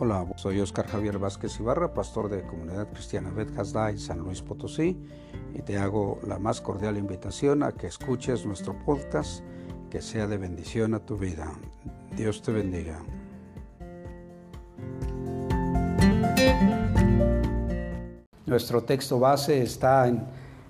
[0.00, 4.96] Hola, soy Oscar Javier Vázquez Ibarra, pastor de Comunidad Cristiana Bet en San Luis Potosí,
[5.52, 9.42] y te hago la más cordial invitación a que escuches nuestro podcast,
[9.90, 11.52] que sea de bendición a tu vida.
[12.16, 13.00] Dios te bendiga.
[18.46, 20.22] Nuestro texto base está en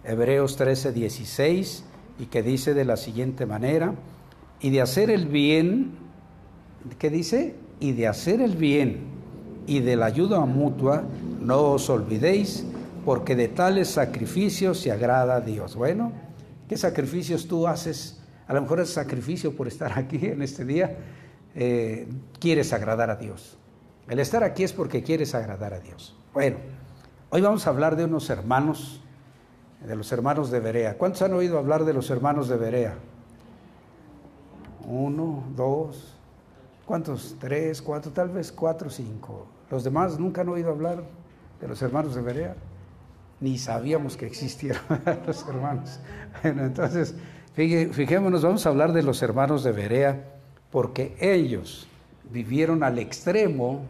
[0.04, 1.84] Hebreos 13, 16
[2.18, 3.94] y que dice de la siguiente manera,
[4.62, 5.98] y de hacer el bien,
[6.98, 7.56] ¿qué dice?
[7.78, 9.17] Y de hacer el bien
[9.68, 11.04] y de la ayuda mutua,
[11.40, 12.64] no os olvidéis,
[13.04, 15.76] porque de tales sacrificios se agrada a Dios.
[15.76, 16.10] Bueno,
[16.66, 18.18] ¿qué sacrificios tú haces?
[18.46, 20.96] A lo mejor es sacrificio por estar aquí en este día,
[21.54, 22.08] eh,
[22.40, 23.58] quieres agradar a Dios.
[24.08, 26.16] El estar aquí es porque quieres agradar a Dios.
[26.32, 26.56] Bueno,
[27.28, 29.02] hoy vamos a hablar de unos hermanos,
[29.86, 30.96] de los hermanos de Berea.
[30.96, 32.94] ¿Cuántos han oído hablar de los hermanos de Berea?
[34.86, 36.17] Uno, dos,
[36.88, 37.36] ¿cuántos?
[37.38, 39.46] Tres, cuatro, tal vez cuatro, cinco.
[39.70, 41.04] Los demás nunca han oído hablar
[41.60, 42.56] de los hermanos de Berea,
[43.40, 44.82] ni sabíamos que existieran
[45.26, 46.00] los hermanos.
[46.42, 47.14] Bueno, entonces,
[47.54, 50.24] fijémonos, vamos a hablar de los hermanos de Berea,
[50.72, 51.86] porque ellos
[52.32, 53.82] vivieron al extremo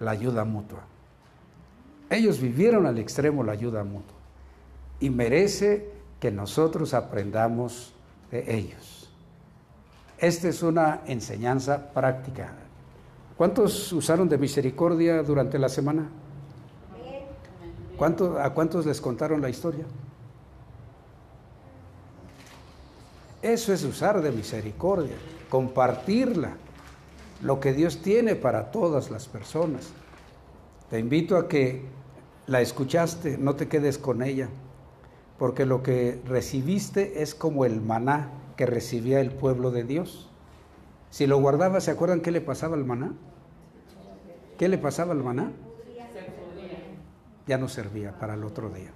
[0.00, 0.80] la ayuda mutua.
[2.10, 4.16] Ellos vivieron al extremo la ayuda mutua
[4.98, 7.94] y merece que nosotros aprendamos
[8.32, 8.95] de ellos.
[10.18, 12.52] Esta es una enseñanza práctica.
[13.36, 16.08] ¿Cuántos usaron de misericordia durante la semana?
[18.40, 19.84] ¿A cuántos les contaron la historia?
[23.42, 25.16] Eso es usar de misericordia,
[25.50, 26.56] compartirla,
[27.42, 29.90] lo que Dios tiene para todas las personas.
[30.88, 31.82] Te invito a que
[32.46, 34.48] la escuchaste, no te quedes con ella,
[35.38, 40.28] porque lo que recibiste es como el maná que recibía el pueblo de Dios.
[41.10, 43.12] Si lo guardaba, ¿se acuerdan qué le pasaba al maná?
[44.58, 45.52] ¿Qué le pasaba al maná?
[47.46, 48.90] Ya no servía para el otro día.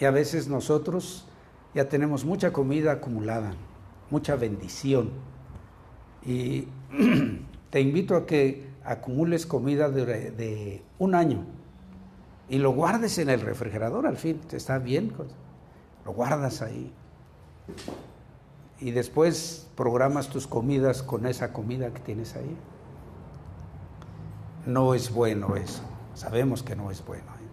[0.00, 1.26] Y a veces nosotros
[1.74, 3.52] ya tenemos mucha comida acumulada,
[4.10, 5.10] mucha bendición.
[6.24, 6.68] Y
[7.70, 11.44] te invito a que acumules comida de, de, un año
[12.48, 15.12] y lo guardes en el refrigerador al fin, te está bien,
[16.04, 16.92] lo guardas ahí
[18.80, 22.56] y después programas tus comidas con esa comida que tienes ahí.
[24.66, 25.82] No es bueno eso,
[26.14, 27.24] sabemos que no es bueno.
[27.24, 27.48] ¿eh?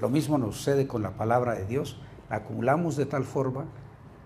[0.00, 1.98] Lo mismo nos sucede con la palabra de Dios,
[2.30, 3.64] la acumulamos de tal forma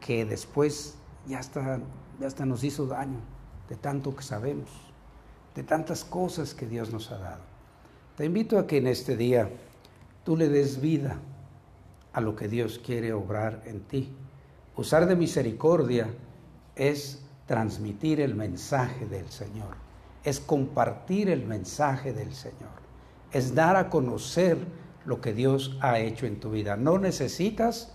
[0.00, 0.96] que después
[1.26, 1.80] ya hasta,
[2.20, 3.20] ya hasta nos hizo daño
[3.68, 4.68] de tanto que sabemos,
[5.54, 7.42] de tantas cosas que Dios nos ha dado.
[8.16, 9.48] Te invito a que en este día
[10.24, 11.16] tú le des vida
[12.12, 14.14] a lo que Dios quiere obrar en ti.
[14.76, 16.08] Usar de misericordia
[16.76, 19.76] es transmitir el mensaje del Señor,
[20.24, 22.82] es compartir el mensaje del Señor,
[23.32, 24.58] es dar a conocer
[25.04, 26.76] lo que Dios ha hecho en tu vida.
[26.76, 27.92] No necesitas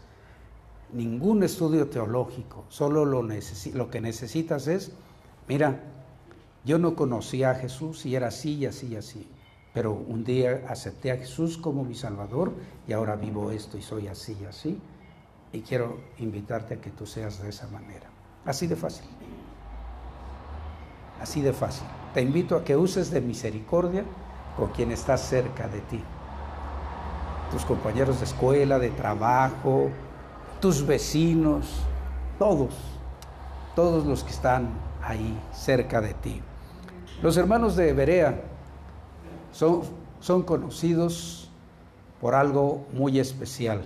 [0.91, 4.91] ningún estudio teológico, solo lo, lo que necesitas es,
[5.47, 5.81] mira,
[6.65, 9.27] yo no conocía a Jesús y era así y así y así,
[9.73, 12.53] pero un día acepté a Jesús como mi Salvador
[12.87, 14.79] y ahora vivo esto y soy así y así,
[15.53, 18.16] y quiero invitarte a que tú seas de esa manera.
[18.47, 19.05] Así de fácil.
[21.21, 21.85] Así de fácil.
[22.13, 24.05] Te invito a que uses de misericordia
[24.55, 26.01] con quien está cerca de ti.
[27.51, 29.89] Tus compañeros de escuela, de trabajo,
[30.61, 31.81] tus vecinos,
[32.39, 32.73] todos,
[33.75, 34.69] todos los que están
[35.03, 36.41] ahí cerca de ti.
[37.21, 38.43] Los hermanos de Berea
[39.51, 39.81] son,
[40.21, 41.51] son conocidos
[42.21, 43.81] por algo muy especial.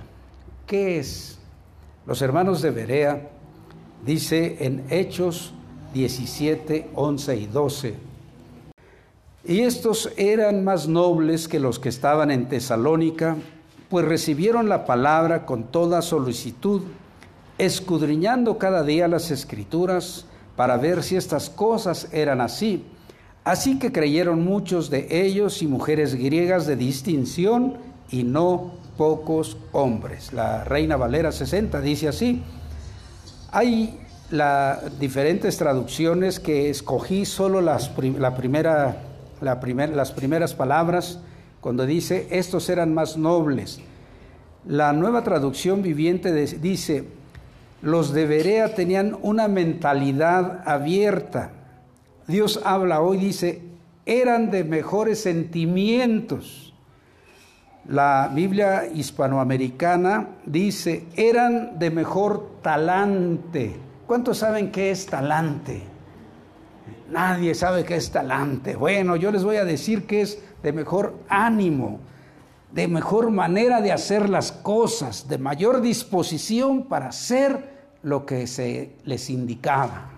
[0.68, 1.40] ¿Qué es?
[2.06, 3.30] Los hermanos de Berea
[4.06, 5.54] dice en Hechos
[5.94, 7.96] 17, 11 y 12.
[9.44, 13.38] Y estos eran más nobles que los que estaban en Tesalónica,
[13.90, 16.82] pues recibieron la palabra con toda solicitud,
[17.58, 22.86] escudriñando cada día las escrituras para ver si estas cosas eran así.
[23.44, 27.78] Así que creyeron muchos de ellos y mujeres griegas de distinción
[28.12, 30.32] y no pocos hombres.
[30.32, 32.44] La Reina Valera 60 dice así,
[33.52, 34.00] hay
[35.00, 39.04] diferentes traducciones que escogí solo las, la primera,
[39.42, 41.20] la las primeras palabras
[41.60, 43.80] cuando dice, estos eran más nobles.
[44.66, 47.06] La nueva traducción viviente dice,
[47.82, 51.52] los de Berea tenían una mentalidad abierta.
[52.28, 53.62] Dios habla hoy, dice,
[54.06, 56.71] eran de mejores sentimientos.
[57.92, 63.76] La Biblia hispanoamericana dice, eran de mejor talante.
[64.08, 65.92] ¿Cuántos saben qué es talante?
[67.12, 68.76] nadie sabe qué es talante.
[68.76, 72.00] Bueno, yo les voy a decir que es de mejor ánimo,
[72.72, 77.70] de mejor manera de hacer las cosas, de mayor disposición para hacer
[78.02, 80.10] lo que se les indicaba.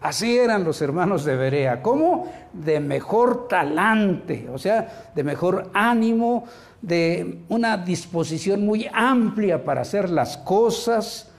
[0.00, 1.82] Así eran los hermanos de Berea.
[1.82, 2.30] ¿Cómo?
[2.52, 6.44] De mejor talante, o sea, de mejor ánimo,
[6.82, 11.30] de una disposición muy amplia para hacer las cosas,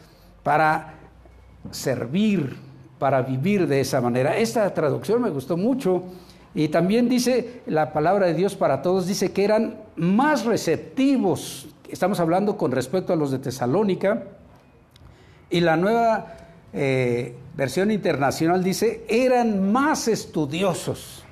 [0.44, 0.96] para
[1.72, 2.58] servir,
[3.00, 4.36] para vivir de esa manera.
[4.38, 6.04] Esta traducción me gustó mucho
[6.56, 11.68] y también dice la palabra de Dios para todos, dice que eran más receptivos.
[11.88, 14.24] Estamos hablando con respecto a los de Tesalónica
[15.50, 16.34] y la nueva
[16.74, 21.24] eh, versión internacional dice, eran más estudiosos.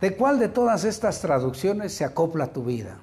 [0.00, 2.98] ¿De cuál de todas estas traducciones se acopla tu vida?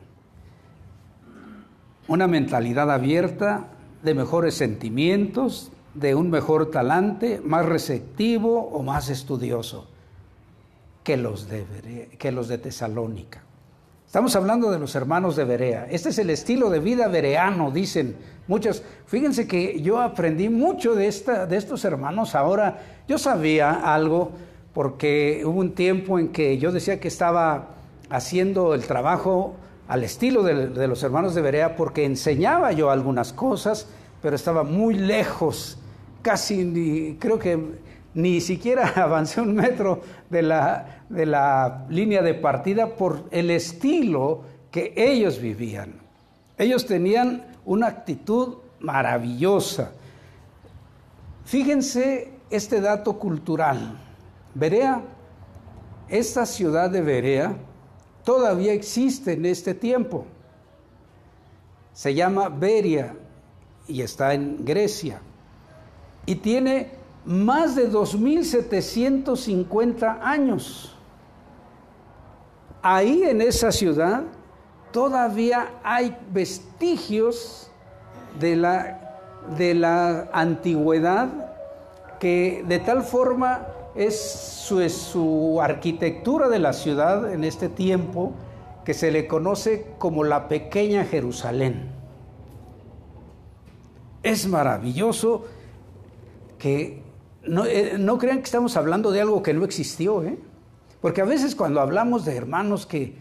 [2.08, 3.68] Una mentalidad abierta,
[4.04, 9.88] de mejores sentimientos, de un mejor talante, más receptivo o más estudioso
[11.04, 13.45] que los de, que los de Tesalónica.
[14.06, 15.88] Estamos hablando de los hermanos de Berea.
[15.90, 18.16] Este es el estilo de vida bereano, dicen
[18.48, 18.84] muchos.
[19.08, 22.80] Fíjense que yo aprendí mucho de, esta, de estos hermanos ahora.
[23.08, 24.32] Yo sabía algo
[24.74, 27.76] porque hubo un tiempo en que yo decía que estaba
[28.10, 29.56] haciendo el trabajo
[29.88, 33.88] al estilo de, los hermanos de Berea porque enseñaba yo algunas cosas,
[34.22, 35.78] pero estaba muy lejos,
[36.22, 37.60] casi creo que
[38.16, 44.42] ni siquiera avancé un metro de la, de la línea de partida por el estilo
[44.72, 45.94] que ellos vivían.
[46.58, 49.92] Ellos tenían una actitud maravillosa.
[51.44, 54.00] Fíjense este dato cultural.
[54.54, 55.02] Berea,
[56.08, 57.56] esta ciudad de Berea,
[58.24, 60.26] todavía existe en este tiempo.
[61.94, 63.16] Se llama Beria
[63.88, 65.20] y está en Grecia.
[66.26, 70.96] Y tiene más de 2.750 años.
[72.82, 74.24] Ahí en esa ciudad
[74.92, 77.70] todavía hay vestigios
[78.40, 79.20] de la,
[79.58, 81.28] de la antigüedad
[82.20, 88.34] que de tal forma es su, arquitectura de la ciudad en este tiempo
[88.84, 91.90] que se le conoce como la pequeña Jerusalén.
[94.22, 95.46] Es maravilloso
[96.60, 97.05] que
[97.48, 100.38] no, eh, no, crean que estamos hablando de algo que no existió, ¿eh?
[101.02, 103.16] porque a veces cuando hablamos de hermanos que,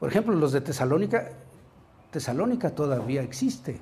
[0.00, 1.30] por ejemplo, los de Tesalónica,
[2.10, 3.78] Tesalónica todavía existe.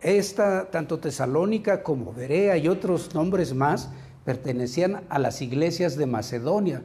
[0.00, 3.90] Esta, tanto Tesalónica como Berea y otros nombres más,
[4.24, 6.82] pertenecían a las iglesias de Macedonia.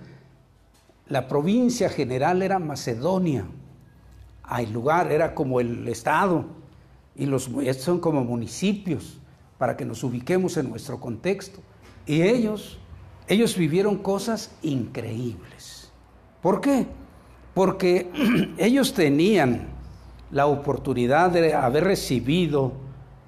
[1.08, 3.46] La provincia general era Macedonia.
[4.58, 6.46] El lugar era como el estado
[7.16, 7.50] y los
[7.80, 9.20] son como municipios
[9.58, 11.60] para que nos ubiquemos en nuestro contexto.
[12.08, 12.80] Y ellos,
[13.28, 15.92] ellos vivieron cosas increíbles.
[16.42, 16.88] ¿Por qué?
[17.54, 18.10] Porque
[18.58, 19.68] ellos tenían
[20.32, 22.72] la oportunidad de haber recibido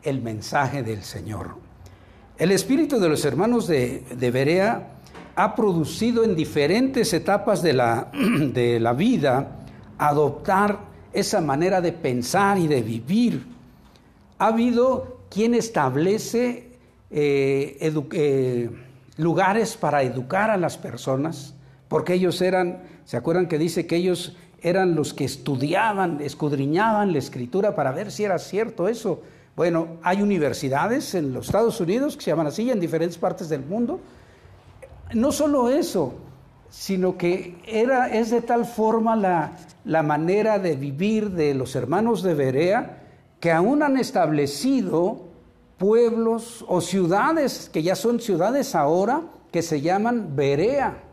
[0.02, 1.56] el mensaje del Señor.
[2.38, 4.94] El espíritu de los hermanos de, Berea
[5.36, 9.58] ha producido en diferentes etapas de la, de la vida
[9.98, 10.80] adoptar
[11.12, 13.46] esa manera de pensar y de vivir.
[14.38, 16.69] Ha habido quien establece
[17.12, 17.78] eh,
[18.12, 18.70] eh,
[19.18, 21.56] lugares para educar a las personas,
[21.88, 27.20] porque ellos eran, ¿se acuerdan que dice que ellos eran los que estudiaban, escudriñaban la
[27.20, 29.22] escritura para ver si era cierto eso?
[29.56, 33.66] Bueno, hay universidades en los Estados Unidos que se llaman así, en diferentes partes del
[33.66, 34.00] mundo.
[35.14, 36.14] No solo eso,
[36.70, 42.22] sino que era, es de tal forma la, la manera de vivir de los hermanos
[42.22, 43.00] de Berea
[43.40, 45.29] que aún han establecido
[45.80, 51.04] pueblos o ciudades, que ya son ciudades ahora, que se llaman Berea,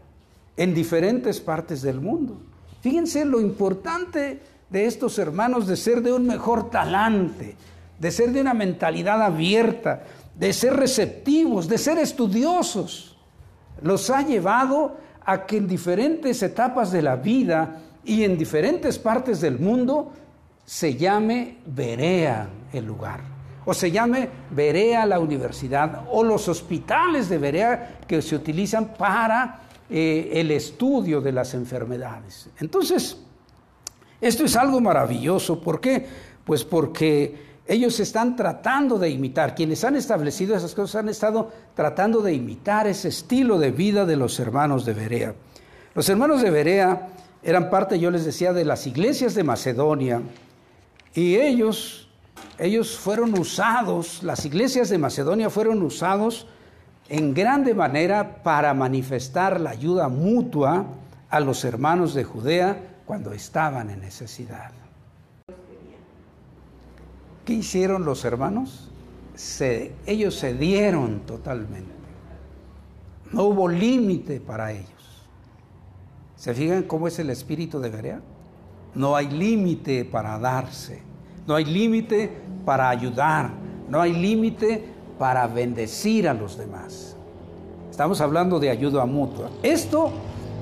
[0.59, 2.39] en diferentes partes del mundo.
[2.83, 7.57] Fíjense lo importante de estos hermanos de ser de un mejor talante,
[7.99, 10.05] de ser de una mentalidad abierta,
[10.35, 13.17] de ser receptivos, de ser estudiosos,
[13.83, 19.41] los ha llevado a que en diferentes etapas de la vida y en diferentes partes
[19.41, 20.13] del mundo
[20.65, 23.21] se llame Berea el lugar,
[23.67, 29.61] o se llame Berea la universidad, o los hospitales de Berea que se utilizan para
[29.91, 32.49] eh, el estudio de las enfermedades.
[32.59, 33.19] Entonces,
[34.21, 35.61] esto es algo maravilloso.
[35.61, 36.07] ¿Por qué?
[36.45, 42.23] Pues porque ellos están tratando de imitar, quienes han establecido esas cosas han estado tratando
[42.23, 45.35] de imitar ese estilo de vida de los hermanos de Berea.
[45.95, 47.09] Los hermanos de Berea
[47.43, 50.23] eran parte, yo les decía, de las iglesias de Macedonia
[51.15, 52.06] y ellos,
[52.59, 56.47] ellos fueron usados, las iglesias de Macedonia fueron usados
[57.09, 60.87] en grande manera para manifestar la ayuda mutua
[61.28, 64.73] a los hermanos de Judea cuando estaban en necesidad.
[67.45, 68.90] ¿Qué hicieron los hermanos?
[70.07, 71.93] ellos se dieron totalmente.
[73.33, 75.26] No hubo límite para ellos.
[76.37, 78.21] ¿Se fijan cómo es el espíritu de Berea?
[78.95, 81.02] No hay límite para darse.
[81.47, 82.31] No hay límite
[82.65, 83.50] para ayudar.
[83.88, 84.85] No hay límite
[85.19, 87.17] para bendecir a los demás.
[87.91, 89.50] Estamos hablando de ayuda mutua.
[89.62, 90.11] Esto,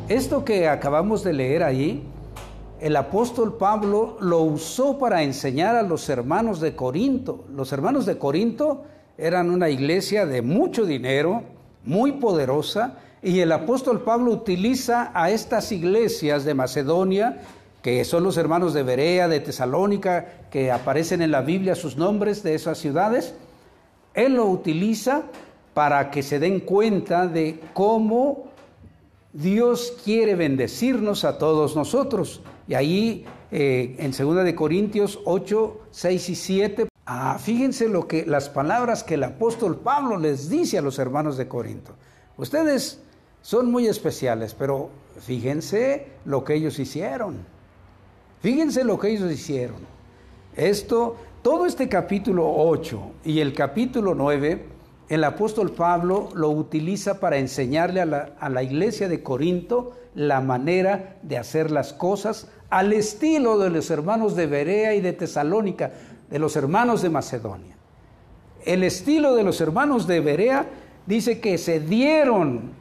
[0.08, 2.04] esto que acabamos de leer ahí,
[2.80, 7.44] el apóstol Pablo lo usó para enseñar a los hermanos de Corinto.
[7.54, 8.84] Los hermanos de Corinto
[9.16, 11.42] eran una iglesia de mucho dinero,
[11.84, 17.40] muy poderosa, y el apóstol Pablo utiliza a estas iglesias de Macedonia,
[17.84, 22.42] que son los hermanos de Berea, de Tesalónica, que aparecen en la Biblia sus nombres
[22.42, 23.34] de esas ciudades,
[24.14, 25.24] él lo utiliza
[25.74, 28.44] para que se den cuenta de cómo
[29.34, 32.40] Dios quiere bendecirnos a todos nosotros.
[32.66, 38.24] Y ahí eh, en 2 de Corintios 8, 6 y 7, ah, fíjense lo que
[38.24, 41.92] las palabras que el apóstol Pablo les dice a los hermanos de Corinto.
[42.38, 43.02] Ustedes
[43.42, 44.88] son muy especiales, pero
[45.20, 47.52] fíjense lo que ellos hicieron.
[48.44, 49.78] Fíjense lo que ellos hicieron.
[50.54, 54.66] Esto, todo este capítulo 8 y el capítulo 9,
[55.08, 60.42] el apóstol Pablo lo utiliza para enseñarle a la, a la iglesia de Corinto la
[60.42, 65.92] manera de hacer las cosas al estilo de los hermanos de Berea y de Tesalónica,
[66.28, 67.78] de los hermanos de Macedonia.
[68.66, 70.66] El estilo de los hermanos de Berea
[71.06, 72.72] dice que se dieron,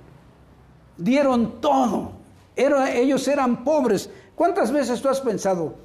[0.97, 2.11] dieron todo.
[2.57, 4.09] ellos eran pobres.
[4.35, 5.75] ¿Cuántas veces tú has pensado,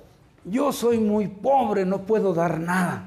[0.44, 3.04] yo soy muy pobre, no puedo dar nada?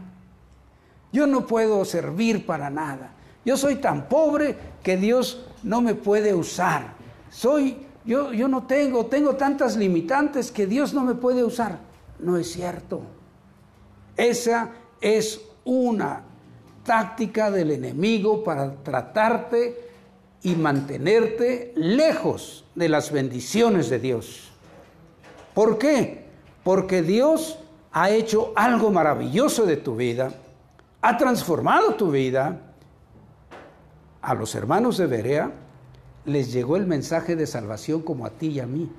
[1.12, 3.13] Yo no puedo servir para nada.
[3.43, 6.93] Yo soy tan pobre que Dios no me puede usar.
[7.29, 11.79] Soy yo, yo no tengo, tengo tantas limitantes que Dios no me puede usar.
[12.19, 13.01] No es cierto.
[14.15, 16.24] Esa es una
[16.83, 19.89] táctica del enemigo para tratarte
[20.43, 24.50] y mantenerte lejos de las bendiciones de Dios.
[25.53, 26.25] ¿Por qué?
[26.63, 27.60] Porque Dios
[27.91, 30.31] ha hecho algo maravilloso de tu vida,
[31.01, 32.62] ha transformado tu vida.
[34.22, 35.51] A los hermanos de Berea
[36.25, 38.89] les llegó el mensaje de salvación como a ti y a mí.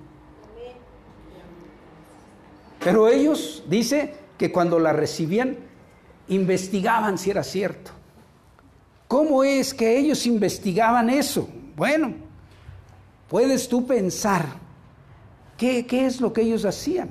[2.80, 5.56] Pero ellos, dice, que cuando la recibían,
[6.26, 7.92] investigaban si era cierto.
[9.06, 11.48] ¿Cómo es que ellos investigaban eso?
[11.76, 12.14] Bueno,
[13.28, 14.46] puedes tú pensar,
[15.62, 17.08] ¿qué, es lo que ellos hacían?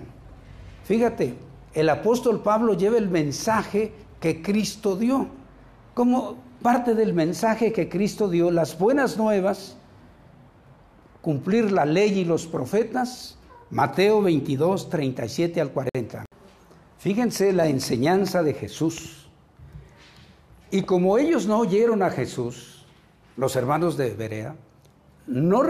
[0.83, 1.35] Fíjate,
[1.73, 5.27] el apóstol Pablo lleva el mensaje que Cristo dio.
[5.93, 9.77] Como parte del mensaje que Cristo dio, las buenas nuevas,
[11.21, 13.37] cumplir la ley y los profetas,
[13.69, 16.25] Mateo 22, 37 al 40.
[16.97, 19.29] Fíjense la enseñanza de Jesús.
[20.71, 22.85] Y como ellos no oyeron a Jesús,
[23.37, 24.55] los hermanos de Berea,
[25.27, 25.63] no,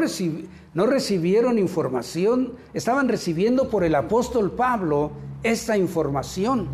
[0.73, 5.11] no recibieron información, estaban recibiendo por el apóstol Pablo
[5.43, 6.67] esta información.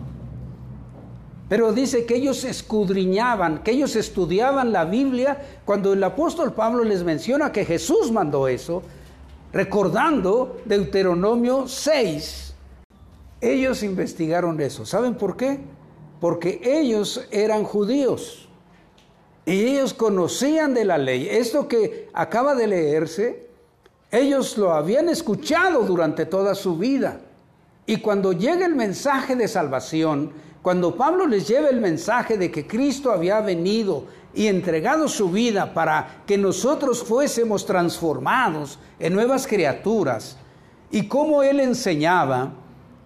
[1.49, 7.03] Pero dice que ellos escudriñaban, que ellos estudiaban la Biblia cuando el apóstol Pablo les
[7.03, 8.83] menciona que Jesús mandó eso,
[9.53, 12.53] recordando Deuteronomio 6.
[13.39, 14.85] Ellos investigaron eso.
[14.85, 15.59] ¿Saben por qué?
[16.19, 18.46] Porque ellos eran judíos
[19.47, 21.29] y ellos conocían de la ley.
[21.31, 23.47] Esto que acaba de leerse,
[24.11, 27.21] ellos lo habían escuchado durante toda su vida.
[27.85, 32.67] Y cuando llega el mensaje de salvación, cuando Pablo les lleva el mensaje de que
[32.67, 34.03] Cristo había venido
[34.35, 40.35] y entregado su vida para que nosotros fuésemos transformados en nuevas criaturas,
[40.91, 42.51] y como él enseñaba,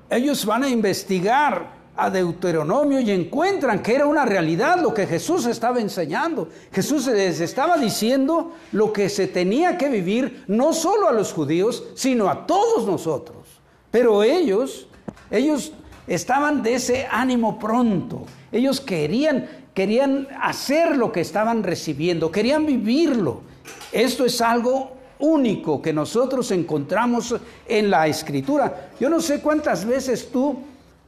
[0.09, 5.45] ellos van a investigar a Deuteronomio y encuentran que era una realidad lo que Jesús
[5.45, 6.49] estaba enseñando.
[6.71, 11.83] Jesús les estaba diciendo lo que se tenía que vivir no solo a los judíos,
[11.95, 13.37] sino a todos nosotros.
[13.91, 14.87] Pero ellos,
[15.29, 15.73] ellos
[16.07, 18.25] estaban de ese ánimo pronto.
[18.51, 23.41] Ellos querían, querían hacer lo que estaban recibiendo, querían vivirlo.
[23.91, 27.35] Esto es algo único que nosotros encontramos
[27.67, 28.91] en la escritura.
[28.99, 30.57] Yo no sé cuántas veces tú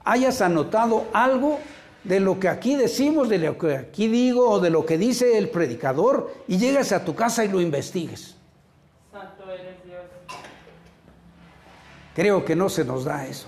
[0.03, 1.59] hayas anotado algo
[2.03, 5.37] de lo que aquí decimos, de lo que aquí digo o de lo que dice
[5.37, 8.35] el predicador y llegas a tu casa y lo investigues.
[9.11, 10.01] Santo eres Dios.
[12.13, 13.47] Creo que no se nos da eso.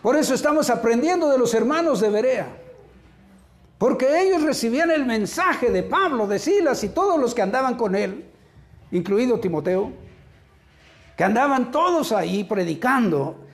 [0.00, 2.46] Por eso estamos aprendiendo de los hermanos de Berea.
[3.78, 7.94] Porque ellos recibían el mensaje de Pablo, de Silas y todos los que andaban con
[7.94, 8.24] él,
[8.90, 9.92] incluido Timoteo,
[11.16, 13.45] que andaban todos ahí predicando.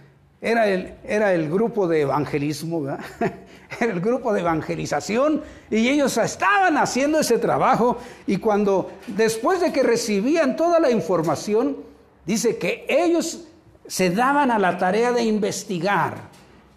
[0.45, 2.85] Era el, era el grupo de evangelismo,
[3.81, 9.73] era el grupo de evangelización y ellos estaban haciendo ese trabajo y cuando después de
[9.73, 11.77] que recibían toda la información,
[12.27, 13.45] dice que ellos
[13.87, 16.15] se daban a la tarea de investigar.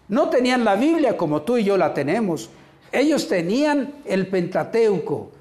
[0.08, 2.50] No tenían la Biblia como tú y yo la tenemos.
[2.92, 5.32] Ellos tenían el Pentateuco,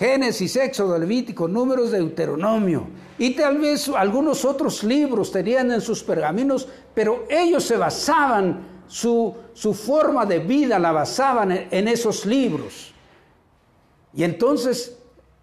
[0.00, 2.86] Génesis, Éxodo, Levítico, Números, Deuteronomio.
[3.18, 9.36] Y tal vez algunos otros libros tenían en sus pergaminos, pero ellos se basaban, su,
[9.52, 12.94] su forma de vida la basaban en, en esos libros.
[14.14, 14.96] Y entonces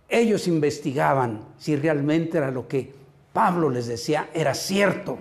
[0.09, 2.91] ellos investigaban si realmente era lo que
[3.31, 5.19] Pablo les decía era cierto.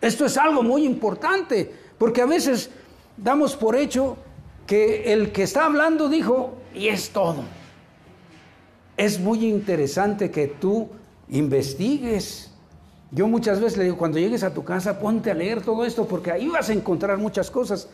[0.00, 2.70] Esto es algo muy importante, porque a veces
[3.16, 4.16] damos por hecho
[4.64, 7.42] que el que está hablando dijo, y es todo.
[8.96, 10.88] Es muy interesante que tú
[11.28, 12.50] investigues.
[13.10, 16.06] Yo muchas veces le digo, cuando llegues a tu casa, ponte a leer todo esto,
[16.06, 17.88] porque ahí vas a encontrar muchas cosas.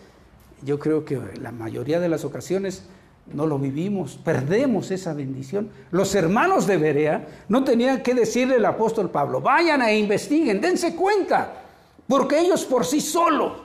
[0.62, 2.84] Yo creo que la mayoría de las ocasiones
[3.32, 5.70] no lo vivimos, perdemos esa bendición.
[5.90, 10.94] Los hermanos de Berea no tenían que decirle al apóstol Pablo, vayan e investiguen, dense
[10.96, 11.62] cuenta,
[12.08, 13.62] porque ellos por sí solos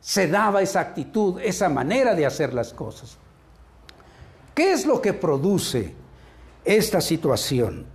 [0.00, 3.18] se daba esa actitud, esa manera de hacer las cosas.
[4.54, 5.94] ¿Qué es lo que produce
[6.64, 7.86] esta situación?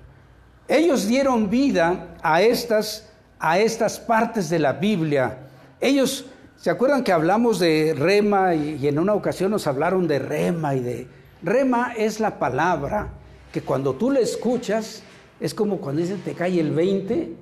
[0.67, 5.47] Ellos dieron vida a estas, a estas partes de la Biblia.
[5.79, 6.25] Ellos,
[6.57, 10.79] ¿se acuerdan que hablamos de rema y, en una ocasión nos hablaron de rema y
[10.79, 11.07] de...
[11.43, 13.09] Rema es la palabra
[13.53, 15.03] que cuando tú la escuchas
[15.39, 17.35] es como cuando dice te cae el 20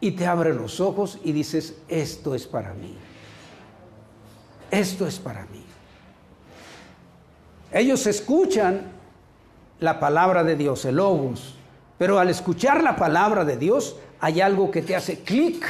[0.00, 2.96] y te abre los ojos y dices, esto es para mí.
[4.70, 5.64] Esto es para mí.
[7.72, 8.99] Ellos escuchan
[9.80, 11.56] la palabra de Dios, el logos,
[11.98, 15.66] pero al escuchar la palabra de Dios hay algo que te hace clic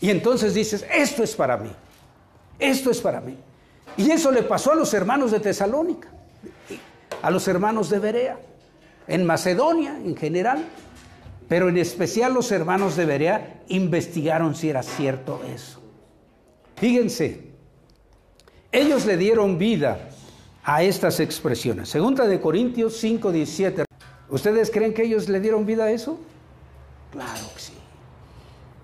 [0.00, 1.70] y entonces dices, esto es para mí,
[2.58, 3.36] esto es para mí.
[3.96, 6.08] Y eso le pasó a los hermanos de Tesalónica,
[7.22, 8.38] a los hermanos de Berea,
[9.08, 10.64] en Macedonia en general,
[11.48, 15.80] pero en especial los hermanos de Berea investigaron si era cierto eso.
[16.76, 17.52] Fíjense,
[18.72, 20.10] ellos le dieron vida
[20.66, 21.88] a estas expresiones.
[21.88, 23.84] Segunda de Corintios 5, 17.
[24.28, 26.18] ¿Ustedes creen que ellos le dieron vida a eso?
[27.12, 27.72] Claro que sí.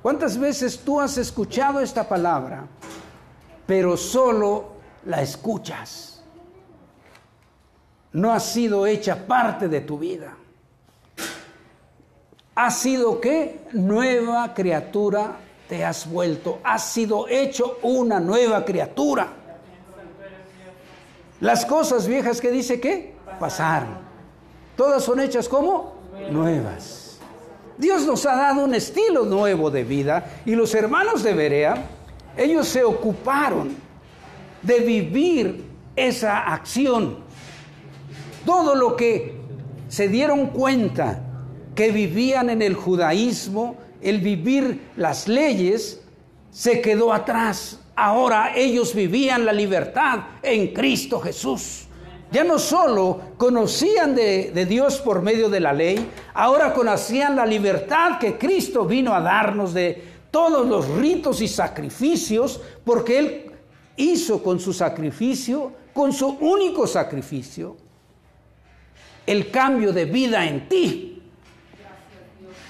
[0.01, 2.67] ¿Cuántas veces tú has escuchado esta palabra,
[3.67, 4.75] pero solo
[5.07, 6.23] la escuchas?
[8.13, 10.37] No ha sido hecha parte de tu vida.
[12.55, 13.65] Ha sido qué?
[13.73, 15.37] Nueva criatura
[15.69, 16.61] te has vuelto.
[16.63, 19.42] Has sido hecho una nueva criatura.
[21.43, 23.99] Las cosas viejas que dice que pasaron.
[24.77, 25.95] Todas son hechas como
[26.31, 27.19] nuevas.
[27.77, 31.85] Dios nos ha dado un estilo nuevo de vida y los hermanos de Berea,
[32.37, 33.75] ellos se ocuparon
[34.63, 35.65] de vivir
[35.97, 37.19] esa acción.
[38.47, 39.35] Todo lo que
[39.89, 41.25] se dieron cuenta
[41.75, 46.03] que vivían en el judaísmo, el vivir las leyes,
[46.53, 47.81] se quedó atrás.
[47.95, 51.87] Ahora ellos vivían la libertad en Cristo Jesús.
[52.31, 58.19] Ya no solo conocían de, Dios por medio de la ley, ahora conocían la libertad
[58.19, 63.53] que Cristo vino a darnos de todos los ritos y sacrificios, porque Él
[63.97, 67.77] hizo con su sacrificio, con su único sacrificio,
[69.27, 71.23] el cambio de vida en ti.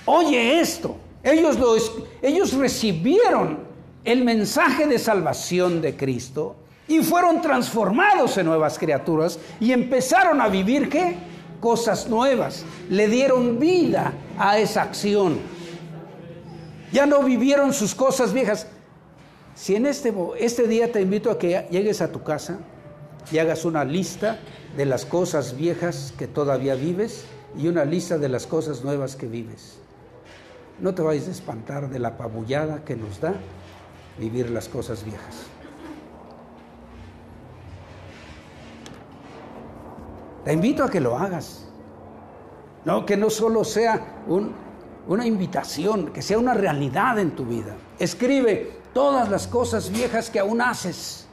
[0.07, 1.77] Oye esto, ellos, lo,
[2.21, 3.72] ellos recibieron
[4.05, 6.57] el mensaje de salvación de Cristo
[6.89, 11.17] y fueron transformados en nuevas criaturas y empezaron a vivir qué?
[11.61, 12.65] Cosas nuevas.
[12.91, 15.39] Le dieron vida a esa acción.
[16.93, 18.67] Ya no vivieron sus cosas viejas.
[19.55, 22.59] Si en este, este día te invito a que llegues a tu casa
[23.31, 24.41] y hagas una lista
[24.77, 27.25] de las cosas viejas que todavía vives
[27.57, 29.79] y una lista de las cosas nuevas que vives.
[30.81, 33.35] No te vayas a espantar de la pabullada que nos da
[34.19, 35.47] vivir las cosas viejas.
[40.45, 41.69] Te invito a que lo hagas.
[42.85, 44.25] No, que no solo sea
[45.07, 47.77] una invitación, que sea una realidad en tu vida.
[47.99, 51.27] Escribe todas las cosas viejas que aún haces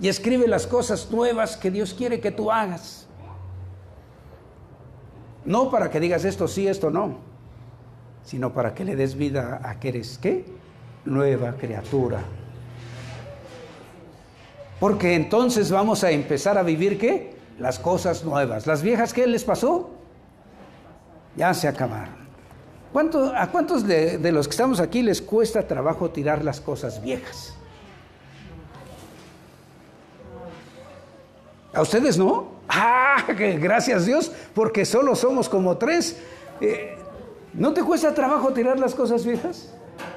[0.00, 3.06] y escribe las cosas nuevas que Dios quiere que tú hagas.
[5.44, 7.18] No para que digas esto sí, esto no,
[8.24, 10.44] sino para que le des vida a que eres qué?
[11.06, 12.20] Nueva criatura.
[14.78, 17.34] Porque entonces vamos a empezar a vivir qué?
[17.58, 18.66] Las cosas nuevas.
[18.66, 19.90] Las viejas, ¿qué les pasó?
[21.36, 22.26] Ya se acabaron.
[23.34, 27.54] ¿A cuántos de, de los que estamos aquí les cuesta trabajo tirar las cosas viejas?
[31.74, 32.48] ¿A ustedes no?
[32.68, 36.18] Ah, gracias Dios, porque solo somos como tres.
[36.60, 36.96] Eh,
[37.52, 39.70] ¿No te cuesta trabajo tirar las cosas viejas?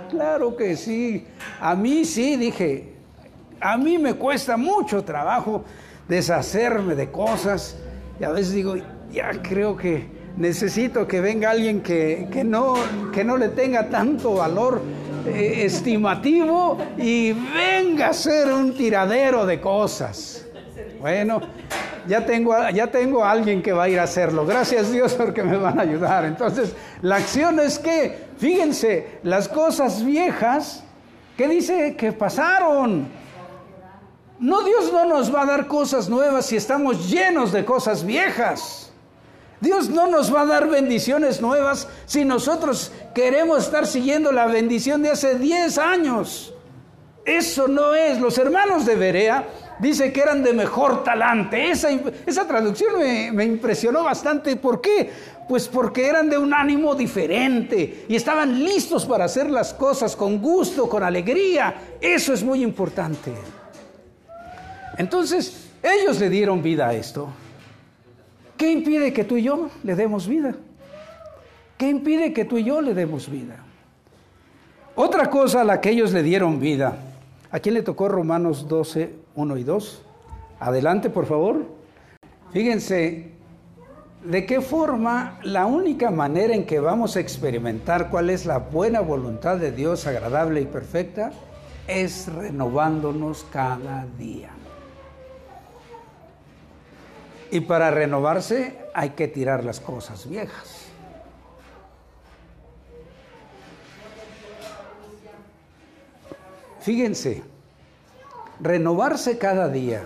[0.10, 1.26] Claro que sí.
[1.60, 2.94] A mí sí, dije.
[3.62, 5.64] A mí me cuesta mucho trabajo
[6.08, 7.78] deshacerme de cosas.
[8.20, 8.76] Y a veces digo,
[9.12, 12.76] ya creo que necesito que venga alguien que, no,
[13.14, 14.82] que no le tenga tanto valor
[15.28, 20.46] eh, estimativo y venga a ser un tiradero de cosas.
[21.00, 21.42] Bueno,
[22.08, 24.46] ya tengo, ya tengo a alguien que va a ir a hacerlo.
[24.46, 26.26] Gracias Dios porque me van a ayudar.
[26.26, 30.84] Entonces, la acción es que, fíjense, las cosas viejas,
[31.38, 33.08] ¿qué dice que pasaron?
[34.40, 38.92] No, Dios no nos va a dar cosas nuevas si estamos llenos de cosas viejas.
[39.60, 45.04] Dios no nos va a dar bendiciones nuevas si nosotros queremos estar siguiendo la bendición
[45.04, 46.54] de hace 10 años.
[47.26, 48.22] Eso no es.
[48.22, 49.46] Los hermanos de Berea
[49.80, 51.70] dice que eran de mejor talante.
[51.70, 51.90] Esa,
[52.26, 54.56] esa traducción me, me impresionó bastante.
[54.56, 55.12] ¿Por qué?
[55.50, 60.40] Pues porque eran de un ánimo diferente y estaban listos para hacer las cosas con
[60.40, 61.98] gusto, con alegría.
[62.00, 63.34] Eso es muy importante.
[64.96, 67.30] Entonces, ellos le dieron vida a esto.
[68.58, 70.54] ¿Qué impide que tú y yo le demos vida?
[71.80, 73.58] ¿Qué impide que tú y yo le demos vida?
[74.94, 76.96] Otra cosa a la que ellos le dieron vida.
[77.50, 80.02] ¿A quién le tocó Romanos 12, 1 y 2.
[80.60, 81.66] Adelante, por favor.
[82.52, 83.39] Fíjense,
[84.24, 89.02] ¿de qué forma la única manera en que vamos a experimentar cuál es la buena
[89.02, 91.32] voluntad de Dios agradable y perfecta?
[91.88, 94.50] Es renovándonos cada día.
[97.52, 100.86] Y para renovarse hay que tirar las cosas viejas.
[106.82, 107.44] Fíjense,
[108.60, 110.02] Renovarse cada día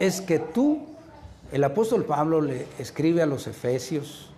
[0.00, 0.88] es que tú,
[1.52, 4.30] el apóstol Pablo le escribe a los efesios,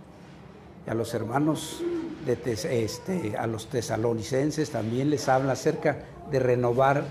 [0.86, 1.82] y a los hermanos,
[2.26, 2.38] de
[2.84, 7.04] este, a los tesalonicenses también les habla acerca de renovar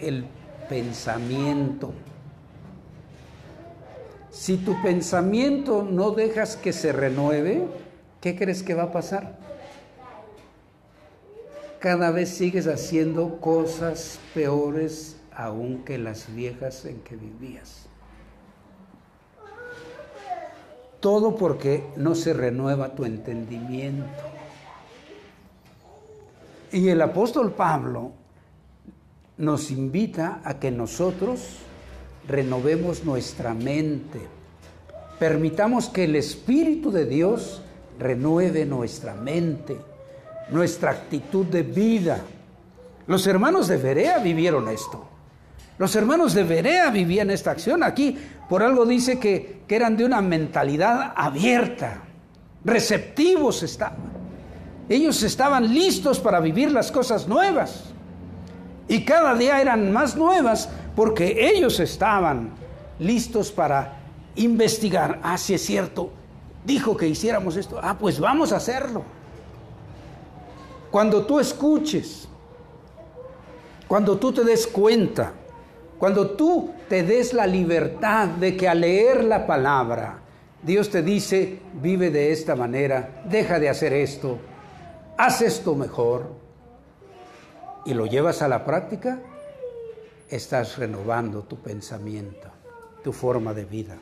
[0.00, 0.26] el
[0.68, 1.92] pensamiento.
[4.30, 7.66] Si tu pensamiento no dejas que se renueve,
[8.20, 9.38] ¿qué crees que va a pasar?
[11.80, 17.87] Cada vez sigues haciendo cosas peores aunque las viejas en que vivías.
[21.00, 24.04] Todo porque no se renueva tu entendimiento.
[26.72, 28.12] Y el apóstol Pablo
[29.38, 31.58] nos invita a que nosotros
[32.26, 34.20] renovemos nuestra mente.
[35.18, 37.62] Permitamos que el Espíritu de Dios
[37.98, 39.78] renueve nuestra mente,
[40.50, 42.20] nuestra actitud de vida.
[43.06, 45.06] Los hermanos de Berea vivieron esto.
[45.78, 47.82] Los hermanos de Berea vivían esta acción.
[47.82, 52.02] Aquí por algo dice que, eran de una mentalidad abierta,
[52.64, 53.98] receptivos estaban.
[54.88, 57.84] Ellos estaban listos para vivir las cosas nuevas.
[58.88, 62.54] Y cada día eran más nuevas porque ellos estaban
[62.98, 63.98] listos para
[64.36, 65.20] investigar.
[65.22, 66.10] Ah, si es cierto,
[66.64, 67.78] dijo que hiciéramos esto.
[67.82, 69.02] Ah, pues vamos a hacerlo.
[70.90, 72.26] Cuando tú escuches,
[73.86, 75.34] cuando tú te des cuenta
[75.98, 80.20] cuando tú te des la libertad de que al leer la palabra,
[80.62, 84.38] Dios te dice, vive de esta manera, deja de hacer esto,
[85.16, 86.32] haz esto mejor,
[87.84, 89.20] y lo llevas a la práctica,
[90.28, 92.48] estás renovando tu pensamiento,
[93.02, 93.96] tu forma de vida.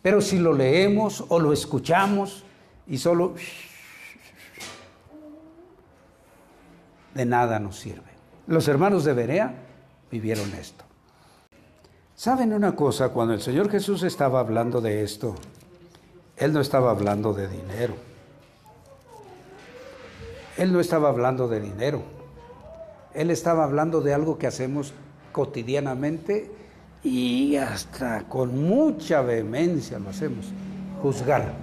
[0.00, 2.44] Pero si lo leemos o lo escuchamos
[2.86, 3.34] y solo
[7.14, 8.08] de nada nos sirve.
[8.46, 9.67] Los hermanos de Berea
[10.10, 10.84] vivieron esto.
[12.14, 13.10] ¿Saben una cosa?
[13.10, 15.36] Cuando el Señor Jesús estaba hablando de esto,
[16.36, 17.94] Él no estaba hablando de dinero.
[20.56, 22.02] Él no estaba hablando de dinero.
[23.14, 24.92] Él estaba hablando de algo que hacemos
[25.32, 26.50] cotidianamente
[27.04, 30.46] y hasta con mucha vehemencia lo hacemos,
[31.00, 31.54] juzgar.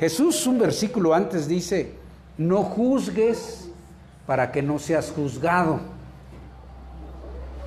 [0.00, 1.94] Jesús un versículo antes dice,
[2.36, 3.70] no juzgues
[4.26, 5.80] para que no seas juzgado.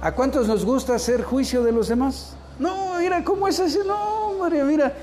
[0.02, 2.36] ¿A cuántos nos gusta hacer juicio de los demás?
[2.58, 4.94] No, mira cómo es ese, no, María, mira,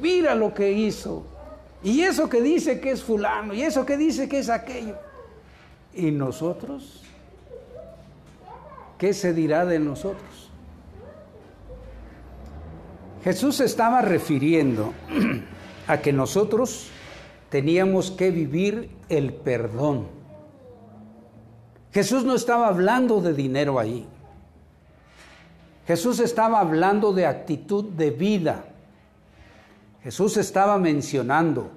[0.00, 1.24] mira lo que hizo.
[1.82, 4.96] Y eso que dice que es fulano, y eso que dice que es aquello.
[5.94, 7.02] ¿Y nosotros?
[8.98, 10.50] ¿Qué se dirá de nosotros?
[13.22, 14.92] Jesús estaba refiriendo
[15.86, 16.90] a que nosotros
[17.50, 20.08] teníamos que vivir el perdón.
[21.92, 24.06] Jesús no estaba hablando de dinero ahí.
[25.86, 28.64] Jesús estaba hablando de actitud de vida.
[30.02, 31.70] Jesús estaba mencionando,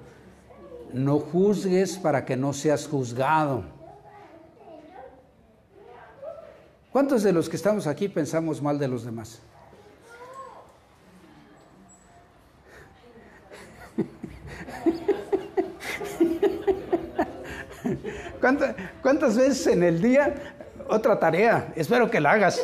[0.92, 3.64] no juzgues para que no seas juzgado.
[6.92, 9.40] ¿Cuántos de los que estamos aquí pensamos mal de los demás?
[18.42, 20.34] ¿Cuántas, veces en el día?
[20.88, 22.60] Otra tarea, espero que la hagas.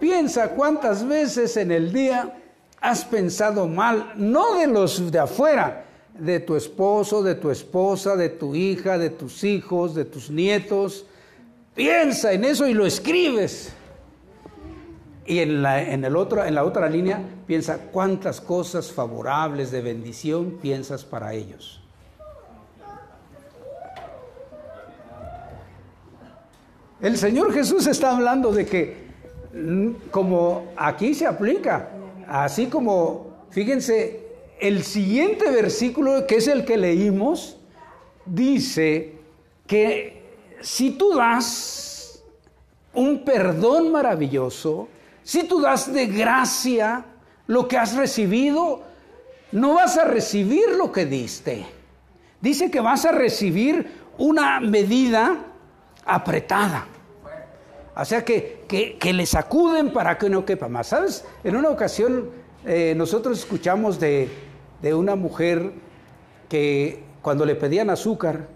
[0.00, 2.34] Piensa cuántas veces en el día
[2.80, 5.84] has pensado mal, no de los de afuera,
[6.18, 11.04] de tu esposo, de tu esposa, de tu hija, de tus hijos, de tus nietos.
[11.74, 13.74] Piensa en eso y lo escribes.
[15.26, 19.82] Y en la, en el otro, en la otra línea, piensa cuántas cosas favorables de
[19.82, 21.81] bendición piensas para ellos.
[27.02, 28.96] El Señor Jesús está hablando de que,
[29.52, 31.88] mm, como aquí se aplica,
[32.28, 34.20] así como, fíjense,
[34.60, 37.58] el siguiente versículo, que es el que leímos,
[38.24, 39.16] dice
[39.66, 40.22] que
[40.60, 42.22] si tú das
[42.94, 44.88] un perdón maravilloso,
[45.24, 47.04] si tú das de gracia
[47.48, 48.84] lo que has recibido,
[49.50, 51.66] no vas a recibir lo que diste.
[52.40, 55.46] Dice que vas a recibir una medida
[56.04, 56.86] apretada.
[57.94, 60.88] O sea que, que, le sacuden para que no quepa más.
[60.88, 61.24] ¿Sabes?
[61.44, 62.30] En una ocasión
[62.64, 64.28] eh, nosotros escuchamos de,
[64.80, 65.72] de una mujer
[66.48, 68.48] que cuando le pedían azúcar,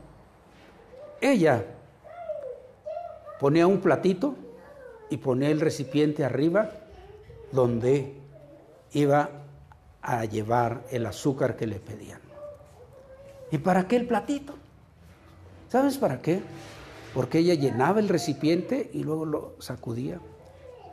[1.21, 1.65] ella
[3.39, 4.35] ponía un platito
[5.11, 6.71] y ponía el recipiente arriba
[7.53, 8.15] donde
[8.93, 9.31] iba
[10.03, 12.21] a llevar el azúcar que le pedían.
[13.51, 14.55] ¿Y para qué el platito?
[15.69, 16.41] ¿Sabes para qué?
[17.17, 20.21] Porque ella llenaba el recipiente y luego lo sacudía.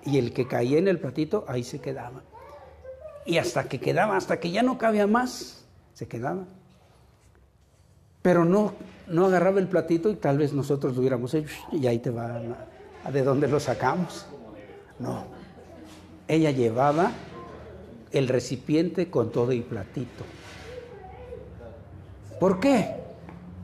[0.06, 2.22] Y el que caía en el platito, ahí se quedaba.
[3.26, 6.46] Y hasta que quedaba, hasta que ya no cabía más, se quedaba.
[8.22, 8.72] Pero no,
[9.06, 12.42] no agarraba el platito y tal vez nosotros lo hubiéramos hecho y ahí te va
[13.04, 14.26] a de dónde lo sacamos.
[15.00, 15.26] No.
[16.30, 17.12] Ella llevaba
[18.14, 20.24] el recipiente con todo y platito.
[22.40, 22.96] ¿Por qué?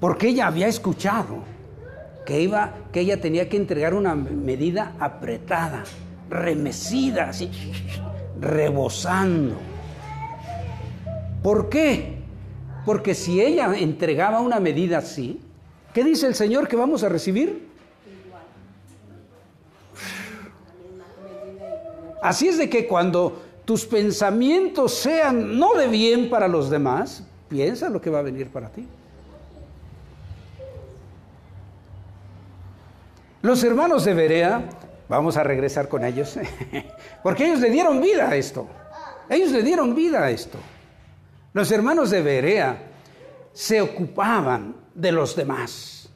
[0.01, 1.58] Porque ella había escuchado
[2.29, 5.83] que, iba, que ella tenía que entregar una medida apretada,
[6.29, 7.49] remecida, así,
[8.39, 9.55] rebosando.
[11.41, 12.19] ¿Por qué?
[12.85, 15.41] Porque si ella entregaba una medida así,
[15.91, 17.67] ¿qué dice el Señor que vamos a recibir?
[22.21, 27.89] Así es de que cuando tus pensamientos sean no de bien para los demás, piensa
[27.89, 28.85] lo que va a venir para ti.
[33.49, 34.69] Los hermanos de Berea,
[35.07, 36.37] vamos a regresar con ellos,
[37.23, 38.67] porque ellos le dieron vida a esto.
[39.27, 40.59] Ellos le dieron vida a esto.
[41.53, 42.77] Los hermanos de Berea
[43.51, 46.11] se ocupaban de los demás.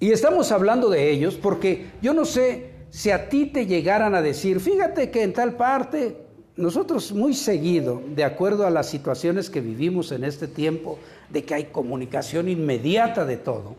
[0.00, 4.20] Y estamos hablando de ellos porque yo no sé si a ti te llegaran a
[4.20, 9.60] decir, fíjate que en tal parte, nosotros muy seguido, de acuerdo a las situaciones que
[9.60, 13.76] vivimos en este tiempo, de que hay comunicación inmediata de todo,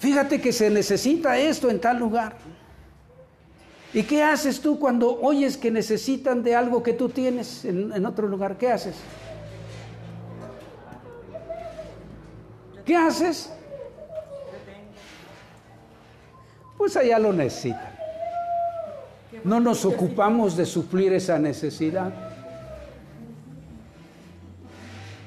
[0.00, 2.34] Fíjate que se necesita esto en tal lugar.
[3.92, 8.26] ¿Y qué haces tú cuando oyes que necesitan de algo que tú tienes en, otro
[8.26, 8.56] lugar?
[8.56, 8.96] ¿Qué haces?
[12.86, 13.52] ¿Qué haces?
[16.78, 17.90] Pues allá lo necesitan.
[19.44, 22.29] No nos ocupamos de suplir esa necesidad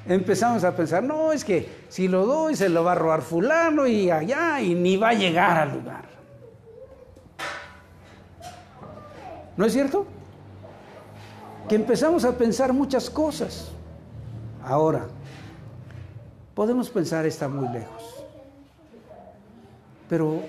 [0.06, 3.86] empezamos a pensar, no, es que si lo doy se lo va a robar fulano
[3.86, 6.04] y allá y ni va a llegar al lugar.
[9.56, 10.06] ¿No es cierto?
[11.68, 13.70] Que empezamos a pensar muchas cosas.
[14.62, 15.06] Ahora,
[16.54, 18.24] podemos pensar está muy lejos,
[20.08, 20.42] pero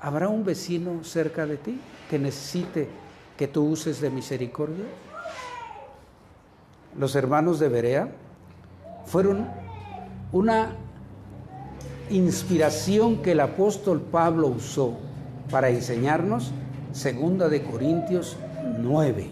[0.00, 2.88] ¿habrá un vecino cerca de ti que necesite
[3.36, 4.84] que tú uses de misericordia?
[6.98, 8.08] Los hermanos de Berea
[9.10, 9.48] fueron
[10.30, 10.70] una
[12.10, 14.98] inspiración que el apóstol Pablo usó
[15.50, 16.52] para enseñarnos,
[16.92, 18.36] segunda de Corintios
[18.78, 19.28] 9.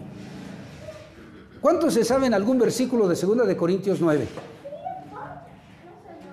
[1.61, 4.27] ¿Cuántos se saben algún versículo de segunda de Corintios 9?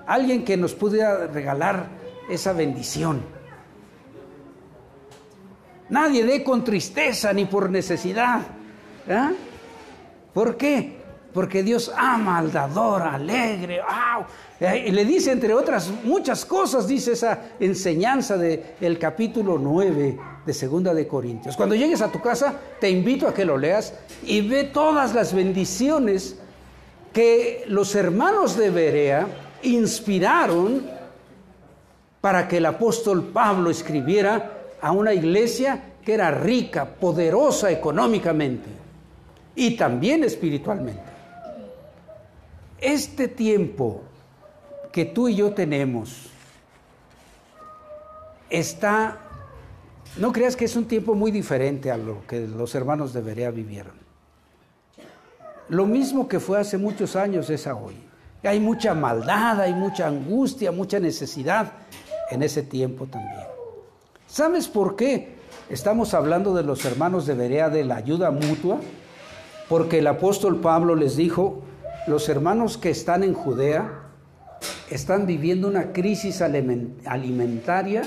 [0.08, 1.86] Alguien que nos pudiera regalar
[2.28, 3.20] esa bendición.
[5.88, 8.40] Nadie dé con tristeza ni por necesidad.
[9.08, 9.30] ¿ah?
[10.34, 10.95] ¿Por qué?
[11.36, 13.82] Porque Dios ama al dador, alegre.
[14.58, 20.94] Y le dice, entre otras muchas cosas, dice esa enseñanza del capítulo 9 de Segunda
[20.94, 21.54] de Corintios.
[21.54, 23.92] Cuando llegues a tu casa, te invito a que lo leas
[24.24, 26.38] y ve todas las bendiciones
[27.12, 29.26] que los hermanos de Berea
[29.62, 30.86] inspiraron
[32.22, 38.70] para que el apóstol Pablo escribiera a una iglesia que era rica, poderosa económicamente
[39.54, 41.15] y también espiritualmente.
[42.80, 44.02] Este tiempo
[44.92, 46.30] que tú y yo tenemos
[48.50, 49.18] está,
[50.18, 53.50] no creas que es un tiempo muy diferente a lo que los hermanos de Berea
[53.50, 53.94] vivieron.
[55.68, 57.96] Lo mismo que fue hace muchos años es hoy.
[58.44, 61.72] Hay mucha maldad, hay mucha angustia, mucha necesidad
[62.30, 63.46] en ese tiempo también.
[64.28, 65.34] ¿Sabes por qué
[65.68, 68.78] estamos hablando de los hermanos de Berea de la ayuda mutua?
[69.68, 71.62] Porque el apóstol Pablo les dijo,
[72.06, 74.02] los hermanos que están en Judea
[74.90, 78.02] están viviendo una crisis alimentaria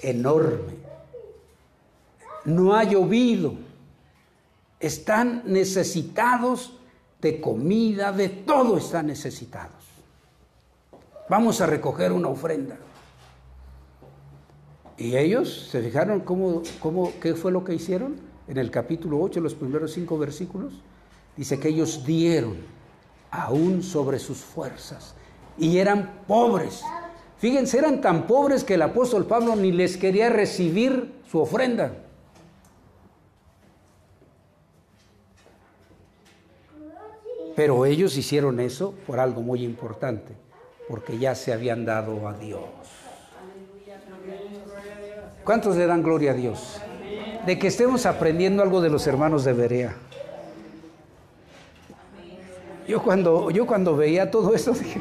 [0.00, 0.74] enorme.
[2.44, 3.54] No ha llovido.
[4.80, 6.78] Están necesitados
[7.20, 9.70] de comida, de todo están necesitados.
[11.28, 12.76] Vamos a recoger una ofrenda.
[14.96, 18.16] Y ellos se fijaron cómo, cómo, qué fue lo que hicieron
[18.48, 20.72] en el capítulo 8, los primeros cinco versículos.
[21.36, 22.56] Dice que ellos dieron
[23.32, 25.14] aún sobre sus fuerzas
[25.58, 26.82] y eran pobres.
[27.38, 31.92] Fíjense, eran tan pobres que el apóstol Pablo ni les quería recibir su ofrenda.
[37.56, 40.34] Pero ellos hicieron eso por algo muy importante,
[40.88, 42.62] porque ya se habían dado a Dios.
[45.44, 46.80] ¿Cuántos le dan gloria a Dios?
[47.44, 49.96] De que estemos aprendiendo algo de los hermanos de Berea.
[52.88, 55.00] Yo cuando, yo cuando veía todo esto dije,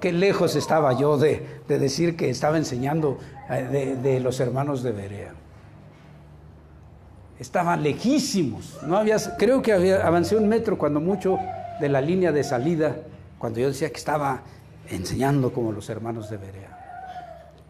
[0.00, 3.18] qué lejos estaba yo de, decir que estaba enseñando
[3.50, 5.34] eh, de, los hermanos de Berea.
[7.38, 8.78] Estaban lejísimos.
[8.82, 11.38] No había, creo que avancé un metro cuando mucho
[11.80, 12.96] de la línea de salida,
[13.38, 14.42] cuando yo decía que estaba
[14.88, 17.12] enseñando como los hermanos de Berea.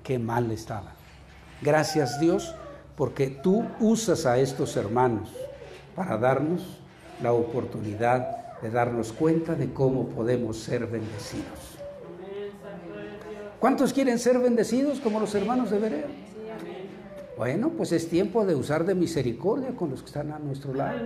[0.03, 0.93] Qué mal estaba.
[1.63, 2.55] Gracias Dios
[2.97, 5.31] porque tú usas a estos hermanos
[5.95, 6.79] para darnos
[7.23, 11.79] la oportunidad de darnos cuenta de cómo podemos ser bendecidos.
[13.61, 16.07] ¿Cuántos quieren ser bendecidos como los hermanos de Berea?
[17.37, 21.01] Bueno, pues es tiempo de usar de misericordia con los que están a nuestro lado.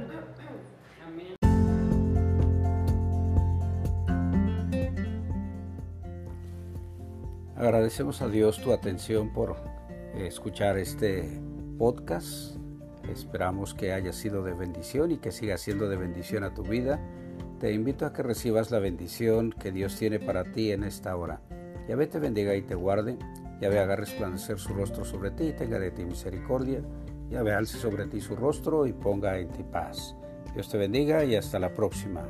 [7.56, 9.56] Agradecemos a Dios tu atención por
[10.14, 11.40] escuchar este
[11.78, 12.56] podcast.
[13.10, 17.00] Esperamos que haya sido de bendición y que siga siendo de bendición a tu vida.
[17.61, 21.42] Te invito a que recibas la bendición que Dios tiene para ti en esta hora.
[21.87, 23.18] Yahvé te bendiga y te guarde.
[23.61, 26.81] Yahvé haga resplandecer su rostro sobre ti y tenga de ti misericordia.
[27.29, 30.16] Yahvé alce sobre ti su rostro y ponga en ti paz.
[30.55, 32.27] Dios te bendiga y hasta la próxima.